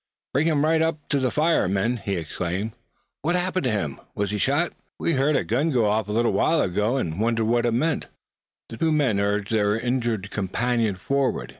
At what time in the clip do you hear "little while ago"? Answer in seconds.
6.11-6.97